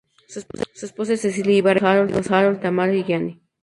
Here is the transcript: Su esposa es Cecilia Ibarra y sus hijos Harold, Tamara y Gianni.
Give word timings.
Su 0.27 0.85
esposa 0.87 1.13
es 1.13 1.21
Cecilia 1.21 1.57
Ibarra 1.57 1.93
y 1.97 2.09
sus 2.09 2.09
hijos 2.09 2.31
Harold, 2.31 2.59
Tamara 2.59 2.91
y 2.95 3.03
Gianni. 3.03 3.39